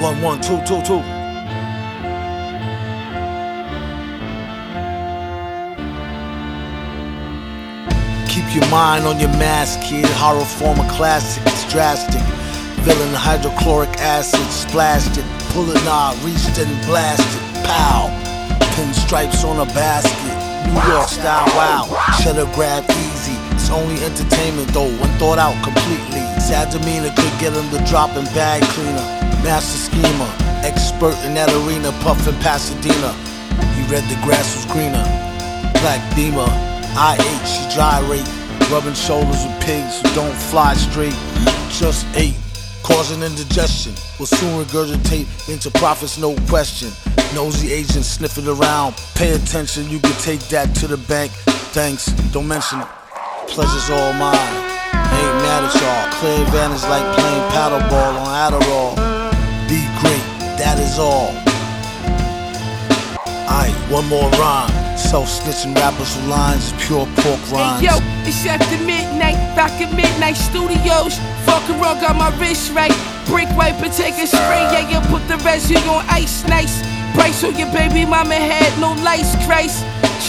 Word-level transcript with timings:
One, 0.00 0.20
one, 0.20 0.40
two, 0.40 0.58
two, 0.66 0.82
two. 0.82 1.02
Keep 8.28 8.54
your 8.54 8.68
mind 8.70 9.06
on 9.06 9.18
your 9.18 9.30
mask, 9.38 9.80
kid. 9.82 10.04
Horror 10.06 10.44
form 10.44 10.80
a 10.80 10.88
classic, 10.90 11.42
it's 11.46 11.70
drastic. 11.72 12.20
Villain 12.84 13.14
hydrochloric 13.14 13.96
acid, 13.98 14.44
splashed 14.50 15.16
it. 15.16 15.24
Pull 15.54 15.70
a 15.70 15.74
knob, 15.84 16.22
reached 16.22 16.58
it 16.58 16.68
and 16.68 16.86
blasted. 16.86 17.40
Pow! 17.64 18.10
Pinstripes 18.76 19.44
on 19.44 19.66
a 19.66 19.72
basket. 19.72 20.66
New 20.66 20.92
York 20.92 21.08
style, 21.08 21.46
wow. 21.56 21.86
Shutter 22.20 22.44
grab 22.52 22.84
easy. 22.90 23.13
Only 23.74 23.98
entertainment 24.04 24.68
though, 24.72 24.88
when 25.02 25.10
thought 25.18 25.38
out 25.38 25.58
completely. 25.64 26.22
Sad 26.38 26.70
demeanor 26.70 27.10
could 27.10 27.34
get 27.42 27.52
him 27.52 27.66
the 27.74 27.82
dropping 27.90 28.30
bag 28.30 28.62
cleaner. 28.70 29.02
Master 29.42 29.76
schemer, 29.76 30.30
expert 30.62 31.18
in 31.26 31.34
that 31.34 31.50
arena, 31.50 31.90
puffin' 32.00 32.38
Pasadena. 32.38 33.10
He 33.74 33.82
read 33.90 34.06
the 34.06 34.14
grass 34.22 34.54
was 34.54 34.64
greener. 34.70 35.02
Black 35.82 36.00
beamer, 36.14 36.46
I 36.94 37.18
ate, 37.18 37.46
she 37.50 37.66
gyrate. 37.74 38.24
Rubbing 38.70 38.94
shoulders 38.94 39.44
with 39.44 39.60
pigs 39.60 40.00
who 40.00 40.08
don't 40.14 40.38
fly 40.48 40.74
straight. 40.74 41.18
Just 41.68 42.06
ate, 42.14 42.38
causing 42.82 43.22
indigestion. 43.22 43.92
Will 44.18 44.26
soon 44.26 44.64
regurgitate 44.64 45.26
into 45.52 45.70
profits, 45.72 46.16
no 46.16 46.34
question. 46.48 46.88
Nosy 47.34 47.72
agents 47.72 48.08
sniffing 48.08 48.46
around. 48.46 48.94
Pay 49.16 49.34
attention, 49.34 49.90
you 49.90 49.98
can 49.98 50.16
take 50.22 50.40
that 50.48 50.74
to 50.76 50.86
the 50.86 50.96
bank. 50.96 51.32
Thanks, 51.74 52.06
don't 52.32 52.46
mention 52.46 52.80
it. 52.80 52.88
Pleasure's 53.48 53.90
all 53.90 54.12
mine. 54.14 54.54
Ain't 54.92 55.36
mad 55.44 55.62
at 55.62 55.74
y'all. 55.78 56.10
Clear 56.18 56.42
advantage 56.46 56.82
like 56.90 57.04
playing 57.14 57.44
paddleball 57.52 58.18
on 58.18 58.30
Adderall. 58.34 58.96
Be 59.68 59.86
great, 60.00 60.24
that 60.58 60.78
is 60.80 60.98
all. 60.98 61.30
Aight, 63.46 63.76
one 63.90 64.08
more 64.08 64.28
rhyme. 64.40 64.70
Self 64.96 65.28
snitching 65.28 65.74
rappers 65.76 66.16
with 66.16 66.26
lines 66.26 66.66
is 66.66 66.86
pure 66.86 67.06
pork 67.22 67.40
rhymes. 67.52 67.80
Hey 67.80 67.86
yo, 67.86 67.98
it's 68.26 68.46
after 68.46 68.78
midnight, 68.84 69.38
back 69.54 69.72
at 69.80 69.94
midnight 69.94 70.36
studios. 70.36 71.18
Fuck 71.46 71.68
around, 71.70 72.02
on 72.02 72.18
my 72.18 72.34
wrist 72.40 72.72
right. 72.72 72.94
Brick 73.26 73.48
wipe 73.56 73.80
and 73.82 73.92
take 73.92 74.14
a 74.18 74.26
spray, 74.26 74.64
yeah, 74.72 74.88
you 74.90 75.00
put 75.08 75.26
the 75.28 75.36
residue 75.44 75.78
on 75.88 76.04
ice, 76.08 76.44
nice. 76.46 76.82
Price 77.14 77.44
on 77.44 77.56
your 77.56 77.70
baby 77.72 78.04
mama 78.04 78.34
had 78.34 78.74
no 78.80 78.92
lice, 79.02 79.34
Christ. 79.46 79.84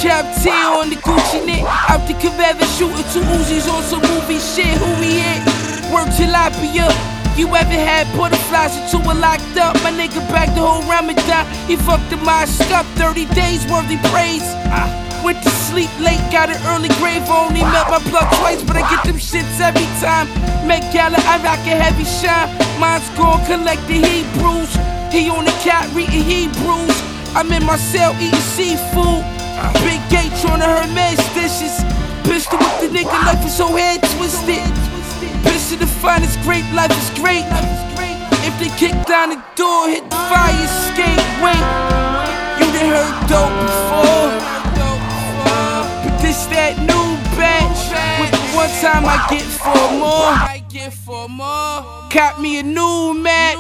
Chap 0.06 0.38
T 0.38 0.54
on 0.54 0.94
the 0.94 1.02
Gucci 1.02 1.42
knit, 1.42 1.66
out 1.66 2.06
the 2.06 2.14
Cavetta 2.14 2.62
shooting 2.78 3.02
two 3.10 3.26
Uzis 3.26 3.66
on 3.66 3.82
some 3.82 4.06
movie 4.06 4.38
shit. 4.38 4.78
Who 4.78 4.86
we 5.02 5.18
hit? 5.18 5.42
Work 5.90 6.14
tilapia. 6.14 6.94
You 7.34 7.50
ever 7.50 7.74
had 7.74 8.06
butterflies 8.14 8.78
until 8.78 9.02
we're 9.02 9.18
locked 9.18 9.58
up? 9.58 9.74
My 9.82 9.90
nigga 9.90 10.22
back 10.30 10.54
the 10.54 10.62
whole 10.62 10.86
Ramadan. 10.86 11.50
He 11.66 11.76
fucked 11.76 12.12
the 12.14 12.18
mosque 12.22 12.70
up, 12.70 12.86
30 13.02 13.26
days 13.34 13.66
worthy 13.66 13.98
praise. 14.14 14.46
I 14.70 14.86
went 15.26 15.42
to 15.42 15.50
sleep 15.50 15.90
late, 15.98 16.22
got 16.30 16.54
an 16.54 16.62
early 16.70 16.94
grave. 17.02 17.26
Only 17.26 17.66
met 17.66 17.90
my 17.90 17.98
blood 18.06 18.30
twice, 18.38 18.62
but 18.62 18.78
I 18.78 18.86
get 18.86 19.02
them 19.10 19.18
shits 19.18 19.58
every 19.58 19.90
time. 20.06 20.30
Met 20.70 20.86
Gala, 20.94 21.18
I 21.18 21.42
rock 21.42 21.66
a 21.66 21.74
heavy 21.74 22.06
shine. 22.06 22.54
Mine's 22.78 23.10
gone, 23.18 23.42
collect 23.50 23.82
the 23.90 24.06
Hebrews. 24.06 24.70
He 25.10 25.34
on 25.34 25.50
the 25.50 25.56
cat 25.66 25.90
reading 25.98 26.22
Hebrews. 26.22 26.94
I'm 27.34 27.52
in 27.52 27.66
my 27.66 27.78
cell 27.78 28.14
eating 28.22 28.46
seafood. 28.54 29.35
To 30.66 30.72
Hermes 30.72 31.22
dishes. 31.38 31.86
Pistol 32.24 32.58
with 32.58 32.82
the 32.82 32.90
nigga, 32.90 33.14
life 33.30 33.46
is 33.46 33.56
so 33.56 33.68
head 33.68 34.02
twisted. 34.18 34.66
Bitch 35.46 35.78
the 35.78 35.86
finest 35.86 36.42
great, 36.42 36.66
life 36.74 36.90
is 36.90 37.10
great. 37.20 37.46
If 38.42 38.58
they 38.58 38.74
kick 38.74 38.96
down 39.06 39.30
the 39.30 39.42
door, 39.56 39.90
hit 39.90 40.10
the 40.10 40.16
fire 40.16 40.58
escape. 40.66 41.22
Wait, 41.46 41.62
you 42.58 42.66
done 42.74 42.90
heard 42.98 43.14
dope 43.30 43.54
before. 43.62 44.34
But 46.02 46.18
this 46.24 46.48
that 46.48 46.74
new 46.82 47.08
batch. 47.38 47.82
With 48.20 48.32
the 48.32 48.58
one 48.58 48.74
time 48.82 49.06
I 49.06 49.22
get 49.30 49.46
four 49.46 49.88
more. 50.02 50.34
I 50.34 50.64
get 50.68 50.94
four 50.94 51.30
more. 51.30 52.10
Cop 52.10 52.40
me 52.40 52.58
a 52.60 52.64
new 52.64 53.14
mat. 53.14 53.56